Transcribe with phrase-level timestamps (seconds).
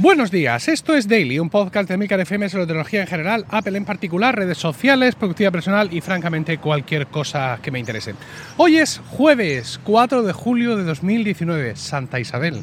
[0.00, 3.76] Buenos días, esto es Daily, un podcast de Milcar FM sobre tecnología en general, Apple
[3.76, 8.14] en particular, redes sociales, productividad personal y francamente cualquier cosa que me interese.
[8.58, 12.62] Hoy es jueves 4 de julio de 2019, Santa Isabel,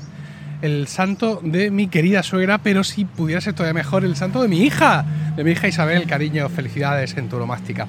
[0.66, 4.48] el santo de mi querida suegra, pero si pudiera ser todavía mejor, el santo de
[4.48, 5.06] mi hija,
[5.36, 7.88] de mi hija Isabel, cariño, felicidades en tu romástica.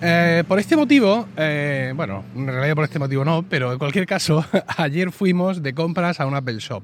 [0.00, 4.06] Eh, por este motivo, eh, bueno, en realidad por este motivo no, pero en cualquier
[4.06, 4.44] caso,
[4.76, 6.82] ayer fuimos de compras a un Apple Shop.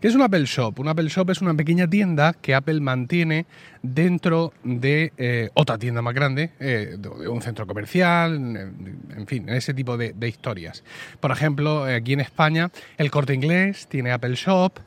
[0.00, 0.78] ¿Qué es un Apple Shop?
[0.78, 3.46] Un Apple Shop es una pequeña tienda que Apple mantiene
[3.82, 9.96] dentro de eh, otra tienda más grande, de un centro comercial, en fin, ese tipo
[9.96, 10.84] de, historias.
[11.18, 14.78] Por ejemplo, aquí en España, el Corte Inglés tiene Apple Shop,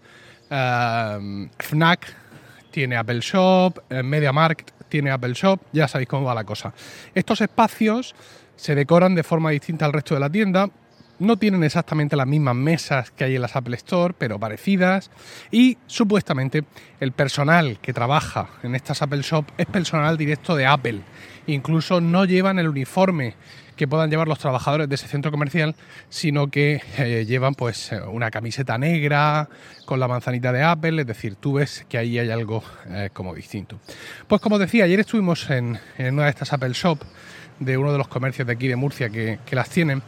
[1.58, 2.16] FNAC
[2.72, 6.72] tiene Apple Shop, MediaMarkt tiene Apple Shop, ya sabéis cómo va la cosa.
[7.16, 8.14] Estos espacios
[8.56, 10.70] se decoran de forma distinta al resto de la tienda,
[11.20, 15.12] no tienen exactamente las mismas mesas que hay en las Apple Store, pero parecidas.
[15.52, 16.64] Y supuestamente
[17.00, 21.02] el personal que trabaja en estas Apple Shop es personal directo de Apple.
[21.48, 23.36] Incluso no llevan el uniforme
[23.76, 25.76] que puedan llevar los trabajadores de ese centro comercial,
[26.10, 29.50] sino que eh, llevan pues una camiseta negra
[29.86, 33.34] con la manzanita de Apple, es decir, tú ves que ahí hay algo eh, como
[33.34, 33.80] distinto.
[34.28, 37.00] Pues como decía, ayer estuvimos en, una de estas Apple Shop
[37.60, 40.02] de uno de los comercios de aquí de Murcia que, las tienen,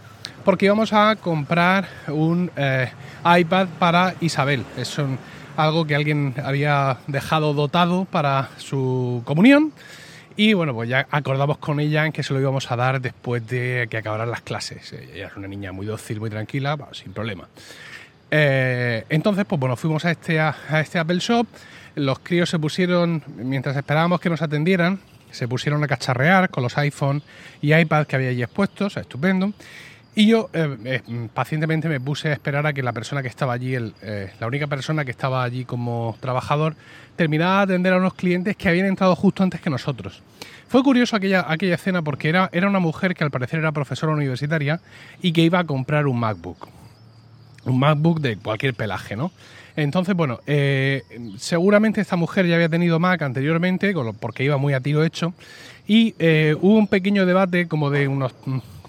[0.46, 2.90] porque íbamos a comprar un eh,
[3.26, 4.64] iPad para Isabel.
[4.78, 4.96] Es
[5.58, 9.74] algo que alguien había dejado dotado para su comunión
[10.38, 13.48] y bueno, pues ya acordamos con ella en que se lo íbamos a dar después
[13.48, 14.94] de que acabaran las clases.
[14.94, 17.48] Ella es una niña muy dócil, muy tranquila, sin problema.
[18.30, 21.48] Eh, entonces, pues bueno, fuimos a este, a, este Apple Shop.
[21.96, 25.00] Los críos se pusieron, mientras esperábamos que nos atendieran,
[25.32, 27.24] se pusieron a cacharrear con los iPhone
[27.62, 29.54] y iPad que había allí expuestos, estupendo.
[30.18, 31.02] Y yo eh, eh,
[31.34, 34.66] pacientemente me puse a esperar a que la persona que estaba allí, eh, la única
[34.66, 36.78] persona que estaba allí como trabajador,
[37.18, 40.24] terminara de atender a unos clientes que habían entrado justo antes que nosotros.
[40.70, 44.14] Fue curioso aquella, aquella escena porque era, era una mujer que al parecer era profesora
[44.14, 44.80] universitaria
[45.22, 46.70] y que iba a comprar un MacBook.
[47.66, 49.34] Un MacBook de cualquier pelaje, ¿no?
[49.76, 50.40] Entonces, bueno,
[51.38, 55.34] seguramente esta mujer ya había tenido Mac anteriormente, porque iba muy a tiro hecho,
[55.86, 56.16] y
[56.62, 58.34] hubo un pequeño debate como de unos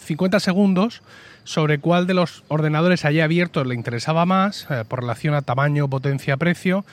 [0.06, 1.02] 50 segundos
[1.44, 5.88] sobre cuál de los ordenadores allí abiertos le interesaba más eh, por relación a tamaño,
[5.88, 6.84] potencia, precio.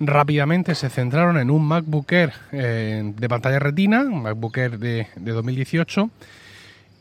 [0.00, 5.06] Rápidamente se centraron en un MacBook Air eh, de pantalla retina, un MacBook Air de,
[5.16, 6.10] 2018.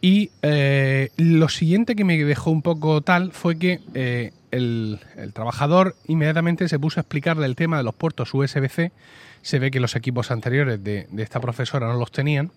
[0.01, 4.99] Y eh, lo siguiente que me dejó un poco tal fue que el,
[5.33, 8.91] trabajador inmediatamente se puso a explicarle el tema de los puertos USB-C.
[9.41, 12.51] Se ve que los equipos anteriores de, de esta profesora no los tenían.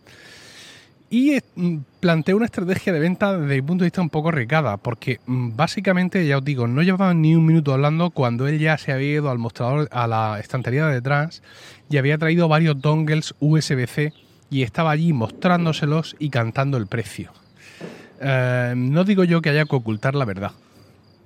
[1.13, 4.79] Y mm, planteé una estrategia de venta desde mi punto de vista un poco ricada,
[4.79, 8.79] porque mm, básicamente, ya os digo, no llevaba ni un minuto hablando cuando él ya
[8.79, 11.43] se había ido al mostrador, a la estantería de detrás
[11.91, 14.15] y había traído varios dongles USB-C
[14.49, 17.31] y estaba allí mostrándoselos y cantando el precio.
[18.23, 20.53] Eh, no digo yo que haya que ocultar la verdad,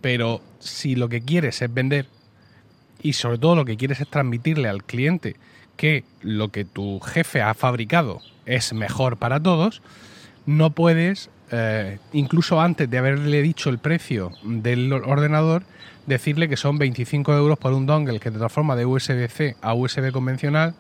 [0.01, 2.07] pero si lo que quieres es vender
[3.03, 5.37] y sobre todo lo que quieres es transmitirle al cliente
[5.77, 9.83] que lo que tu jefe ha fabricado es mejor para todos,
[10.47, 15.65] no puedes, eh, incluso antes de haberle dicho el precio del ordenador,
[16.07, 20.13] decirle que son 25 euros por un dongle que te transforma de USB-C a USB
[20.13, 20.75] convencional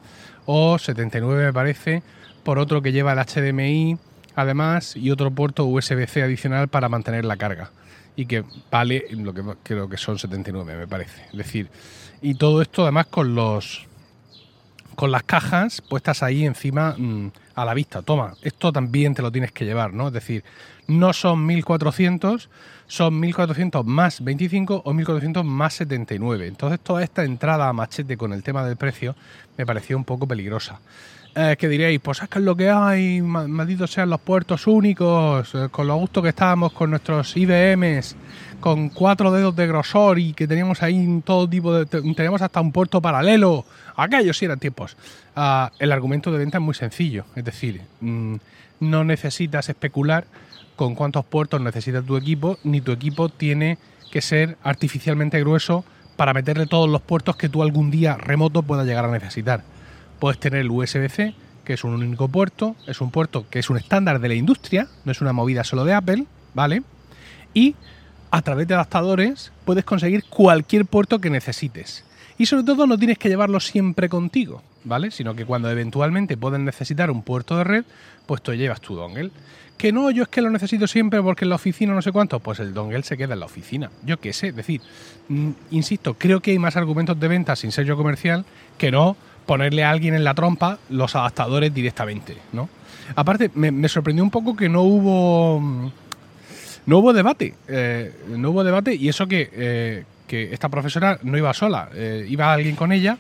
[0.47, 2.03] o 79 me parece
[2.45, 3.99] por otro que lleva el HDMI
[4.37, 7.73] además y otro puerto USB-C adicional para mantener la carga
[8.15, 11.23] y que vale lo que creo que son 79 me parece.
[11.33, 11.69] Es decir,
[12.23, 13.87] y todo esto además con los
[14.97, 18.03] con las cajas puestas ahí encima mm, a la vista.
[18.03, 20.09] Toma, esto también te lo tienes que llevar, ¿no?
[20.09, 20.43] Es decir,
[20.89, 22.49] no son 1400,
[22.87, 26.49] son 1400 más 25 o 1400 más 79.
[26.49, 29.15] Entonces, toda esta entrada a machete con el tema del precio
[29.57, 30.81] me pareció un poco peligrosa.
[31.39, 35.55] Eh, que diréis, pues es que es lo que hay, malditos sean los puertos únicos,
[35.55, 38.16] eh, con lo gusto que estábamos con nuestros IBMs,
[38.59, 41.84] con cuatro dedos de grosor y que teníamos ahí todo tipo de...
[41.84, 43.66] teníamos hasta un puerto paralelo
[43.97, 44.97] Aquellos sí eran tiempos.
[45.34, 48.37] Ah, el argumento de venta es muy sencillo, es decir, mm,
[48.81, 50.25] no necesitas especular
[50.75, 53.77] con cuántos puertos necesita tu equipo, ni tu equipo tiene
[54.10, 55.84] que ser artificialmente grueso
[56.16, 59.76] para meterle todos los puertos que tú algún día remoto puedas llegar a necesitar.
[60.18, 61.34] Puedes tener el USB-C,
[61.65, 64.89] que es un único puerto, es un puerto que es un estándar de la industria,
[65.04, 66.24] no es una movida solo de Apple,
[66.54, 66.83] ¿vale?
[67.53, 67.74] Y
[68.30, 72.04] a través de adaptadores puedes conseguir cualquier puerto que necesites
[72.39, 75.10] Y sobre todo no tienes que llevarlo siempre contigo, ¿vale?
[75.10, 77.84] Sino que cuando eventualmente puedes necesitar un puerto de red,
[78.27, 79.30] pues tú llevas tu dongle.
[79.78, 82.41] Que no, yo es que lo necesito siempre porque en la oficina no sé cuánto,
[82.41, 83.91] pues el dongle se queda en la oficina.
[84.04, 84.80] Yo qué sé, es decir,
[85.28, 88.45] mm, insisto, creo que hay más argumentos de venta sin sello comercial
[88.78, 89.16] que no
[89.47, 92.69] ponerle a alguien en la trompa los adaptadores directamente, ¿no?
[93.15, 95.93] Aparte, me, sorprendió un poco que no hubo.
[96.87, 97.54] No hubo debate.
[97.69, 102.27] Eh, no hubo debate y eso que, eh, que esta profesora no iba sola, eh,
[102.28, 103.19] iba alguien con ella.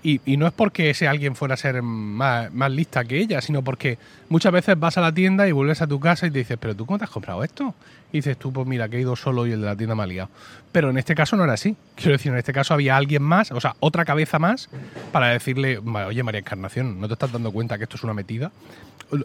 [0.00, 3.40] Y, y, no es porque ese alguien fuera a ser más, más, lista que ella,
[3.40, 3.98] sino porque
[4.28, 6.76] muchas veces vas a la tienda y vuelves a tu casa y te dices, pero
[6.76, 7.74] tú cómo te has comprado esto?
[8.12, 10.02] Y dices tú, pues mira, que he ido solo y el de la tienda me
[10.02, 10.30] ha liado.
[10.72, 11.76] Pero en este caso no era así.
[11.94, 14.70] Quiero decir, en este caso había alguien más, o sea, otra cabeza más,
[15.12, 18.50] para decirle, oye María Encarnación, ¿no te estás dando cuenta que esto es una metida?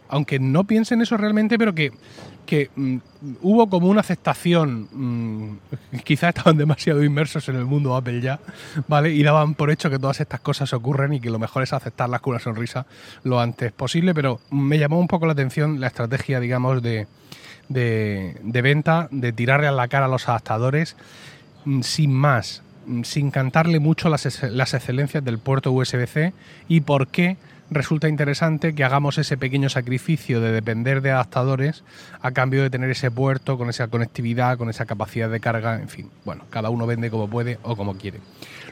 [0.10, 1.92] aunque no piensen eso realmente, pero que,
[2.46, 2.98] que mm,
[3.42, 5.58] hubo como una aceptación, mm,
[6.04, 8.40] quizás estaban demasiado inmersos en el mundo Apple ya,
[8.88, 9.12] ¿vale?
[9.12, 12.22] Y daban por hecho que todas estas cosas ocurren y que lo mejor es aceptarlas
[12.22, 12.86] con una sonrisa
[13.24, 17.08] lo antes posible, pero me llamó un poco la atención la estrategia, digamos, de,
[17.70, 20.96] de, venta, de tirarle a la cara a los adaptadores
[21.66, 22.62] mm, sin más,
[23.04, 26.34] sin cantarle mucho las, excelencias del puerto USB-C
[26.68, 27.38] y por qué
[27.70, 31.84] resulta interesante que hagamos ese pequeño sacrificio de depender de adaptadores
[32.22, 35.90] a cambio de tener ese puerto con esa conectividad, con esa capacidad de carga, en
[35.90, 36.10] fin.
[36.26, 38.20] Bueno, cada uno vende como puede o como quiere.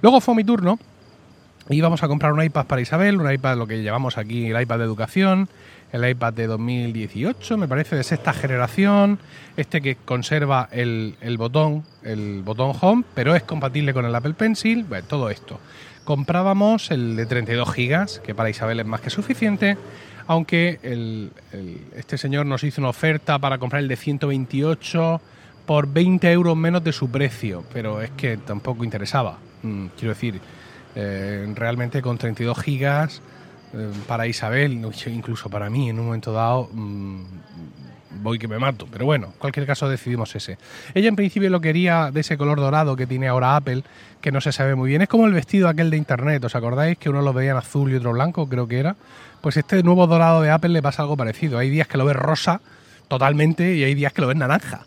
[0.02, 0.78] Luego fue mi turno
[1.70, 4.62] y íbamos a comprar un iPad para Isabel, un iPad lo que llamamos aquí el
[4.62, 5.50] iPad de educación,
[5.92, 9.20] el iPad de 2018, me parece de sexta generación,
[9.58, 14.84] este que conserva el, botón, el botón home, pero es compatible con el Apple Pencil,
[14.86, 15.60] bueno, todo esto
[16.04, 19.78] comprábamos el de 32 gigas, que para Isabel es más que suficiente,
[20.28, 20.80] aunque
[21.96, 25.22] este señor nos hizo una oferta para comprar el de 128
[25.66, 29.38] por 20 euros menos de su precio, pero es que tampoco interesaba.
[29.64, 30.42] Mm, quiero decir,
[30.96, 33.22] eh, realmente con 32 gigas
[34.07, 37.23] para Isabel, incluso para mí en un momento dado, mm,
[38.21, 38.88] voy que me mato.
[38.91, 40.57] Pero bueno, en cualquier caso decidimos ese.
[40.94, 43.83] Ella en principio lo quería de ese color dorado que tiene ahora Apple,
[44.19, 45.01] que no se sabe muy bien.
[45.01, 46.97] Es como el vestido aquel de internet, ¿os acordáis?
[46.97, 48.95] Que uno lo veía en azul y otro blanco, creo que era.
[49.41, 51.57] Pues este nuevo dorado de Apple le pasa algo parecido.
[51.57, 52.62] Hay días que lo ves rosa
[53.07, 54.85] totalmente y hay días que lo ves naranja.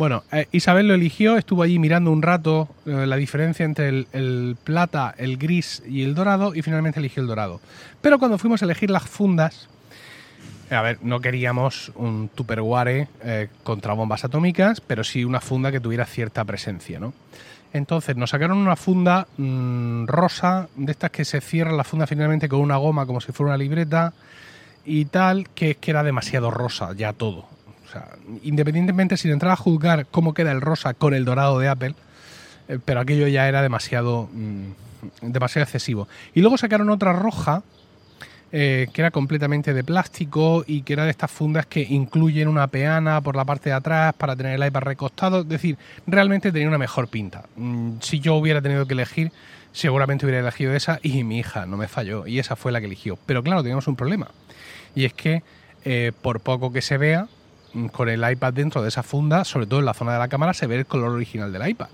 [0.00, 4.56] Bueno, eh, Isabel lo eligió, estuvo allí mirando un rato eh, la diferencia entre el,
[4.64, 7.60] plata, el gris y el dorado y finalmente eligió el dorado.
[8.00, 9.68] Pero cuando fuimos a elegir las fundas,
[10.70, 15.80] a ver, no queríamos un Tupperware eh, contra bombas atómicas, pero sí una funda que
[15.80, 17.12] tuviera cierta presencia, ¿no?
[17.74, 22.48] Entonces nos sacaron una funda mm, rosa, de estas que se cierra la funda finalmente
[22.48, 24.14] con una goma como si fuera una libreta
[24.86, 27.59] y tal, que, que era demasiado rosa ya todo.
[27.90, 28.08] O sea,
[28.44, 31.94] independientemente sin entrar a juzgar cómo queda el rosa con el dorado de Apple,
[32.68, 34.66] eh, pero aquello ya era demasiado, mm,
[35.22, 36.06] demasiado excesivo.
[36.32, 37.64] Y luego sacaron otra roja,
[38.52, 42.68] eh, que era completamente de plástico y que era de estas fundas que incluyen una
[42.68, 45.40] peana por la parte de atrás para tener el iPad recostado.
[45.40, 45.76] Es decir,
[46.06, 47.44] realmente tenía una mejor pinta.
[47.56, 49.32] Mm, si yo hubiera tenido que elegir,
[49.72, 52.86] seguramente hubiera elegido esa y mi hija no me falló y esa fue la que
[52.86, 53.18] eligió.
[53.26, 54.28] Pero claro, teníamos un problema.
[54.94, 55.42] Y es que
[55.84, 57.26] eh, por poco que se vea,
[57.92, 60.54] con el iPad dentro de esa funda, sobre todo en la zona de la cámara,
[60.54, 61.88] se ve el color original del iPad.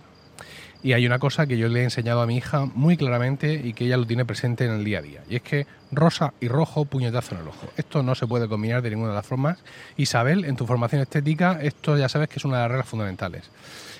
[0.82, 3.72] Y hay una cosa que yo le he enseñado a mi hija muy claramente y
[3.72, 5.20] que ella lo tiene presente en el día a día.
[5.28, 7.66] Y es que rosa y rojo, puñetazo en el ojo.
[7.76, 9.58] Esto no se puede combinar de ninguna de las formas.
[9.96, 13.50] Isabel, en tu formación estética, esto ya sabes que es una de las reglas fundamentales.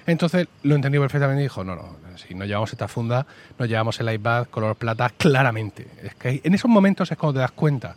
[0.07, 3.27] Entonces lo entendió perfectamente y dijo, no, no, si no llevamos esta funda,
[3.59, 5.89] nos llevamos el iPad color plata claramente.
[6.03, 7.97] Es que en esos momentos es cuando te das cuenta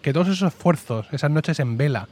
[0.00, 2.06] que todos esos esfuerzos, esas noches en vela,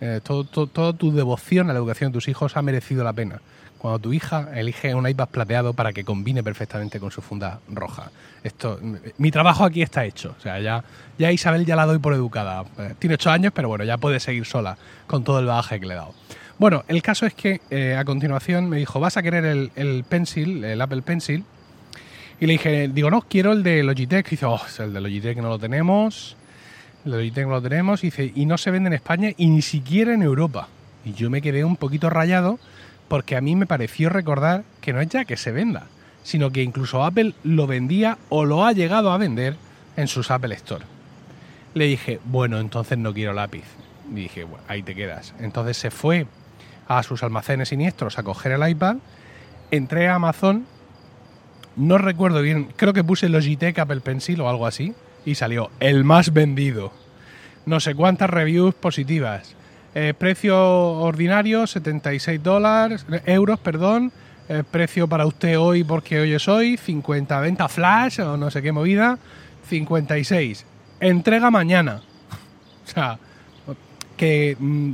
[0.00, 3.40] eh, todo, toda tu devoción a la educación de tus hijos ha merecido la pena
[3.80, 8.10] cuando tu hija elige un iPad plateado para que combine perfectamente con su funda roja.
[8.44, 8.78] Esto,
[9.16, 10.34] mi trabajo aquí está hecho.
[10.38, 10.84] O sea, ya,
[11.18, 12.64] ya Isabel ya la doy por educada.
[12.78, 14.76] Eh, tiene ocho años, pero bueno, ya puede seguir sola
[15.06, 16.14] con todo el bagaje que le he dado.
[16.58, 20.04] Bueno, el caso es que eh, a continuación me dijo, ¿vas a querer el, el,
[20.04, 21.44] Pencil, el Apple Pencil?
[22.38, 24.26] Y le dije, digo, no, quiero el de Logitech.
[24.26, 26.36] Y dice, oh, el de Logitech no lo tenemos.
[27.04, 28.02] Logitech no lo tenemos.
[28.04, 30.68] Y dice, y no se vende en España y ni siquiera en Europa.
[31.04, 32.58] Y yo me quedé un poquito rayado
[33.08, 35.86] porque a mí me pareció recordar que no es ya que se venda,
[36.22, 39.56] sino que incluso Apple lo vendía o lo ha llegado a vender
[39.96, 40.84] en sus Apple Store.
[41.74, 43.64] Le dije, bueno, entonces no quiero lápiz.
[44.10, 45.34] Y dije, bueno, ahí te quedas.
[45.40, 46.26] Entonces se fue
[46.86, 48.96] a sus almacenes siniestros a coger el iPad,
[49.70, 50.66] entré a Amazon,
[51.76, 54.92] no recuerdo bien, creo que puse Logitech Apple Pencil o algo así,
[55.24, 56.92] y salió el más vendido.
[57.66, 59.54] No sé cuántas reviews positivas.
[59.94, 64.12] Eh, precio ordinario, 76 dólares, euros, perdón.
[64.48, 68.62] el precio para usted hoy porque hoy es hoy, 50 venta flash o no sé
[68.62, 69.18] qué movida,
[69.68, 70.64] 56.
[71.00, 72.02] Entrega mañana.
[72.84, 73.18] O sea,
[74.16, 74.92] que mm,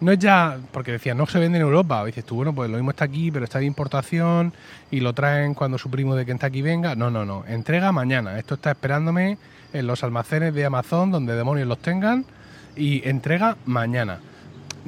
[0.00, 2.04] no es ya, porque decía, no se vende en Europa.
[2.04, 4.52] dices tú, bueno, pues lo mismo está aquí, pero está de importación
[4.90, 6.94] y lo traen cuando su primo de Kentucky venga.
[6.94, 7.44] No, no, no.
[7.48, 8.38] Entrega mañana.
[8.38, 9.38] Esto está esperándome
[9.72, 12.24] en los almacenes de Amazon, donde demonios los tengan,
[12.76, 14.20] y entrega mañana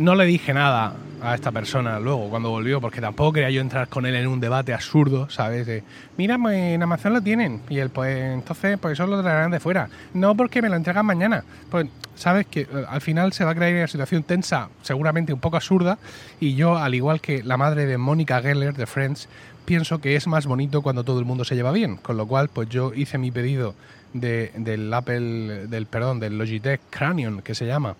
[0.00, 3.88] no le dije nada a esta persona luego cuando volvió, porque tampoco quería yo entrar
[3.88, 5.66] con él en un debate absurdo, ¿sabes?
[5.66, 5.84] De,
[6.16, 9.90] mira, en Amazon lo tienen, y él, pues entonces, pues eso lo traerán de fuera.
[10.14, 11.44] No porque me lo entregan mañana.
[11.70, 12.46] Pues, ¿sabes?
[12.46, 15.98] Que eh, al final se va a crear una situación tensa, seguramente un poco absurda,
[16.40, 19.28] y yo, al igual que la madre de Mónica Geller de Friends,
[19.66, 22.48] pienso que es más bonito cuando todo el mundo se lleva bien, con lo cual,
[22.48, 23.74] pues yo hice mi pedido
[24.12, 27.96] de, del Apple, del perdón, del Logitech Cranion, que se llama,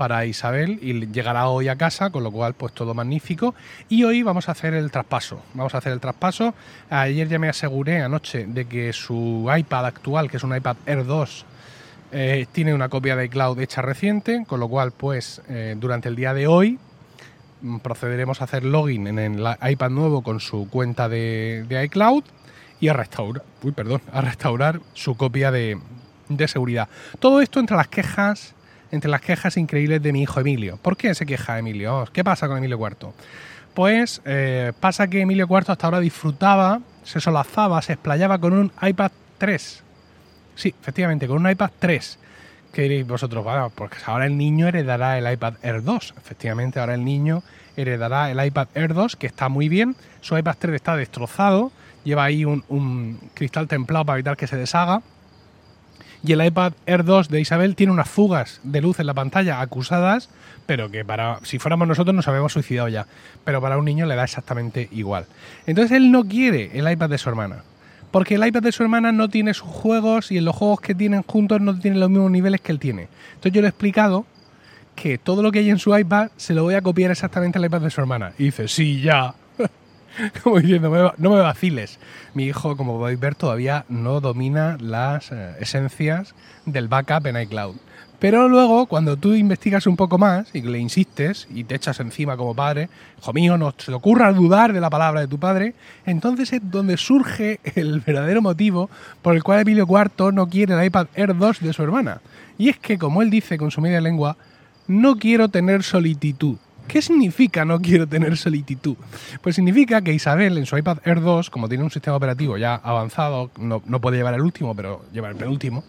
[0.00, 3.54] para Isabel y llegará hoy a casa, con lo cual pues todo magnífico.
[3.90, 5.42] Y hoy vamos a hacer el traspaso.
[5.52, 6.54] Vamos a hacer el traspaso.
[6.88, 11.04] Ayer ya me aseguré anoche de que su iPad actual, que es un iPad Air
[11.04, 11.44] 2,
[12.12, 16.16] eh, tiene una copia de iCloud hecha reciente, con lo cual pues eh, durante el
[16.16, 16.78] día de hoy
[17.60, 22.24] mm, procederemos a hacer login en el iPad nuevo con su cuenta de, iCloud
[22.80, 25.78] y a restaurar, uy, perdón, restaurar su copia de,
[26.28, 26.88] de seguridad.
[27.18, 28.54] Todo esto entre las quejas
[28.92, 30.76] entre las quejas increíbles de mi hijo Emilio.
[30.76, 32.08] ¿Por qué se queja Emilio?
[32.12, 33.14] ¿Qué pasa con Emilio Cuarto?
[33.74, 38.72] Pues eh, pasa que Emilio Cuarto hasta ahora disfrutaba, se solazaba, se explayaba con un
[38.82, 39.82] iPad 3.
[40.56, 42.18] Sí, efectivamente, con un iPad 3.
[42.72, 43.44] ¿Qué diréis vosotros?
[43.44, 46.14] Bueno, porque ahora el niño heredará el iPad Air 2.
[46.18, 47.42] Efectivamente, ahora el niño
[47.76, 49.96] heredará el iPad Air 2, que está muy bien.
[50.20, 51.72] Su iPad 3 está destrozado,
[52.04, 55.02] lleva ahí un, un cristal templado para evitar que se deshaga
[56.22, 59.60] y el iPad Air 2 de Isabel tiene unas fugas de luz en la pantalla
[59.60, 60.28] acusadas,
[60.66, 63.06] pero que para si fuéramos nosotros nos habíamos suicidado ya,
[63.44, 65.26] pero para un niño le da exactamente igual.
[65.66, 67.64] Entonces él no quiere el iPad de su hermana,
[68.10, 70.94] porque el iPad de su hermana no tiene sus juegos y en los juegos que
[70.94, 73.08] tienen juntos no tienen los mismos niveles que él tiene.
[73.30, 74.26] Entonces yo le he explicado
[74.94, 77.64] que todo lo que hay en su iPad se lo voy a copiar exactamente al
[77.64, 78.32] iPad de su hermana.
[78.38, 79.34] Y dice, sí, ya.
[80.42, 81.98] como diciendo, no me vaciles.
[82.34, 86.34] Mi hijo, como podéis ver, todavía no domina las eh, esencias
[86.66, 87.76] del backup en iCloud.
[88.20, 92.36] Pero luego, cuando tú investigas un poco más y le insistes y te echas encima
[92.36, 95.72] como padre, hijo mío, no se te ocurra dudar de la palabra de tu padre,
[96.04, 98.90] entonces es donde surge el verdadero motivo
[99.22, 102.20] por el cual Emilio Cuarto no quiere el iPad Air 2 de su hermana.
[102.58, 104.36] Y es que, como él dice con su media lengua,
[104.86, 106.58] no quiero tener solitud.
[106.90, 108.96] ¿Qué significa no quiero tener solicitud?
[109.40, 112.74] Pues significa que Isabel en su iPad Air 2, como tiene un sistema operativo ya
[112.74, 115.84] avanzado, no, puede llevar el último, pero lleva el penúltimo,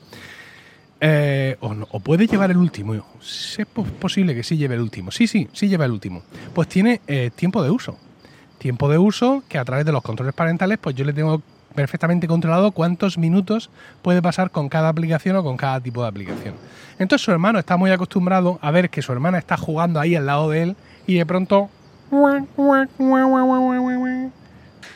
[1.00, 2.94] eh, o, puede llevar el último.
[2.94, 3.58] Es
[4.00, 5.10] posible que sí lleve el último.
[5.10, 6.22] Sí, sí, sí lleva el último.
[6.54, 7.98] Pues tiene eh, tiempo de uso.
[8.60, 11.42] Tiempo de uso que a través de los controles parentales, pues yo le tengo
[11.74, 13.72] perfectamente controlado cuántos minutos
[14.04, 16.54] puede pasar con cada aplicación o con cada tipo de aplicación.
[17.00, 20.28] Entonces su hermano está muy acostumbrado a ver que su hermana está jugando ahí al
[20.28, 20.76] lado de él
[21.08, 21.70] y de pronto...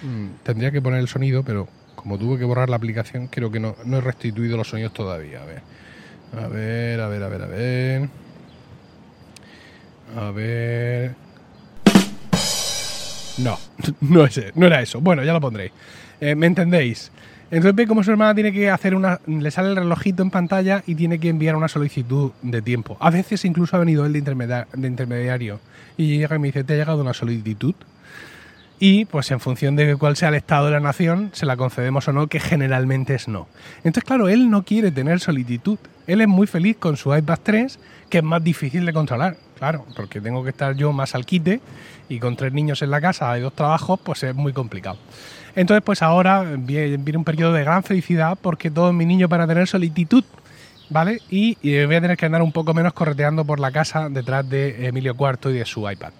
[0.03, 3.59] Mm, tendría que poner el sonido, pero como tuve que borrar la aplicación, creo que
[3.59, 5.41] no, no he restituido los sonidos todavía.
[5.41, 5.62] A ver,
[6.38, 8.09] a ver, a ver, a ver, a ver.
[10.17, 11.15] A ver.
[13.38, 13.57] No,
[14.01, 15.01] no, es, no era eso.
[15.01, 15.71] Bueno, ya lo pondré.
[16.21, 17.12] Eh, ¿Me entendéis?
[17.55, 19.21] Entonces ve cómo su hermana tiene que hacer una.
[19.27, 22.97] Le sale el relojito en pantalla y tiene que enviar una solicitud de tiempo.
[23.00, 25.62] A veces incluso ha venido él de, intermediario
[25.95, 27.74] y llega y me dice: ¿Te ha llegado una solicitud?
[28.77, 32.05] Y pues en función de cuál sea el estado de la nación, se la concedemos
[32.09, 33.47] o no, que generalmente es no.
[33.77, 35.79] Entonces, claro, él no quiere tener solicitud.
[36.07, 39.38] Él es muy feliz con su iPad 3, que es más difícil de controlar.
[39.57, 41.62] Claro, porque tengo que estar yo más al quite
[42.09, 44.97] y con tres niños en la casa y dos trabajos, pues es muy complicado.
[45.55, 49.47] Entonces, pues ahora viene un periodo de gran felicidad porque todos mis niños van a
[49.47, 50.24] tener solicitud,
[50.89, 51.21] ¿vale?
[51.29, 54.88] Y, voy a tener que andar un poco menos correteando por la casa detrás de
[54.88, 56.12] Emilio IV y de su iPad.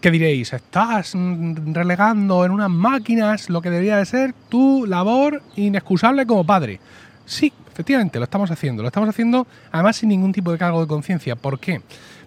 [0.00, 0.52] ¿Qué diréis?
[0.52, 6.78] ¿Estás relegando en unas máquinas lo que debería de ser tu labor inexcusable como padre?
[7.24, 8.82] Sí, efectivamente, lo estamos haciendo.
[8.82, 11.34] Lo estamos haciendo además sin ningún tipo de cargo de conciencia.
[11.34, 11.80] ¿Por qué?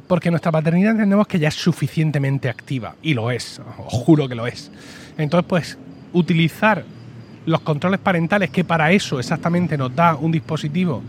[0.07, 2.95] Porque nuestra paternidad entendemos que ya es suficientemente activa.
[3.01, 4.71] Y lo es, os juro que lo es.
[5.17, 5.77] Entonces, pues
[6.13, 6.83] utilizar
[7.45, 11.01] los controles parentales que para eso exactamente nos da un dispositivo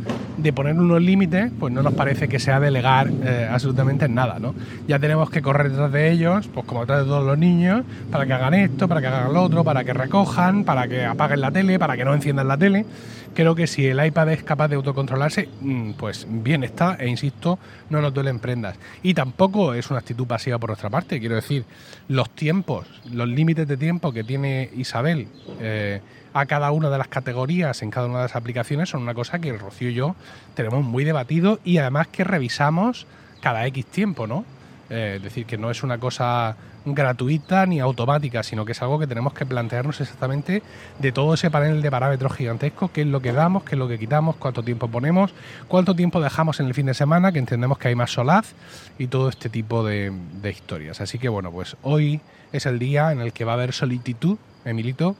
[0.42, 4.38] de poner unos límites, pues no nos parece que sea delegar eh, absolutamente en nada,
[4.38, 4.54] ¿no?
[4.86, 8.26] Ya tenemos que correr detrás de ellos, pues como detrás de todos los niños, para
[8.26, 11.50] que hagan esto, para que hagan lo otro, para que recojan, para que apaguen la
[11.50, 12.86] tele, para que no enciendan la tele.
[13.34, 17.58] Creo que si el iPad es capaz de autocontrolarse, mm, pues bien está, e insisto,
[17.88, 18.76] no nos duelen prendas.
[19.02, 21.64] Y tampoco es una actitud pasiva por nuestra parte, quiero decir,
[22.08, 25.28] los tiempos, los límites de tiempo que tiene Isabel
[25.60, 26.00] eh,
[26.32, 29.38] a cada una de las categorías en cada una de las aplicaciones son una cosa
[29.38, 30.14] que Rocío y yo
[30.54, 33.06] tenemos muy debatido y además que revisamos
[33.40, 34.44] cada X tiempo, ¿no?
[34.90, 38.98] Eh, es decir, que no es una cosa gratuita ni automática, sino que es algo
[38.98, 40.62] que tenemos que plantearnos exactamente
[40.98, 43.86] de todo ese panel de parámetros gigantescos, qué es lo que damos, qué es lo
[43.86, 45.32] que quitamos, cuánto tiempo ponemos,
[45.68, 48.54] cuánto tiempo dejamos en el fin de semana, que entendemos que hay más solaz
[48.98, 51.00] y todo este tipo de, de historias.
[51.00, 52.20] Así que bueno, pues hoy
[52.52, 55.16] es el día en el que va a haber solicitud, Emilito,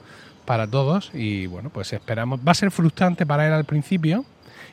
[0.51, 4.25] para todos y bueno, pues esperamos, va a ser frustrante para él al principio,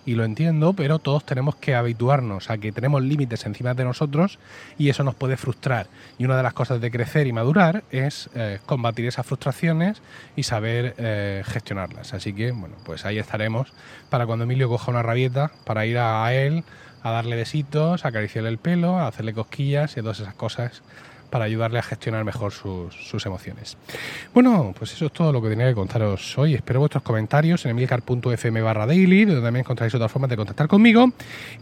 [0.07, 4.39] y lo entiendo, pero todos tenemos que habituarnos a que tenemos límites encima de nosotros
[4.79, 5.85] y eso nos puede frustrar.
[6.17, 10.01] Y una de las cosas de crecer y madurar es eh, combatir esas frustraciones
[10.35, 12.15] y saber eh, gestionarlas.
[12.15, 13.71] Así que, bueno, pues ahí estaremos
[14.09, 16.63] para cuando Emilio coja una rabieta, para ir a él,
[17.03, 20.81] a darle besitos, a acariciarle el pelo, a hacerle cosquillas y todas esas cosas
[21.29, 23.77] para ayudarle a gestionar mejor sus, emociones.
[24.33, 26.53] Bueno, pues eso es todo lo que tenía que contaros hoy.
[26.53, 31.11] Espero vuestros comentarios en emilcar.fm barra daily, donde también encontráis otras formas de contactar conmigo.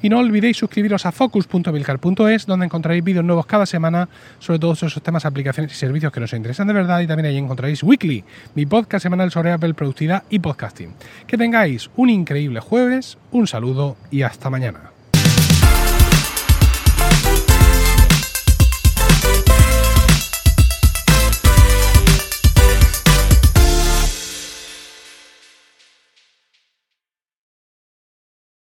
[0.02, 4.08] Y no olvidéis suscribiros a focus.emilcar.es, donde encontraréis vídeos nuevos cada semana
[4.40, 7.00] sobre todos esos temas, aplicaciones y servicios que nos interesan de verdad.
[7.02, 8.24] Y también ahí encontraréis Weekly,
[8.56, 10.94] mi podcast semanal sobre Apple, productividad y podcasting.
[11.28, 14.95] Que tengáis un increíble jueves, un saludo y hasta mañana.